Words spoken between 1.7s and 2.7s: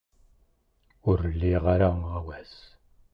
ara aɣawas.